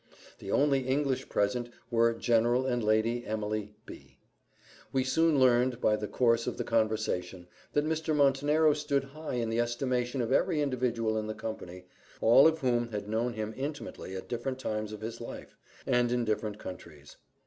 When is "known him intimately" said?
13.09-14.15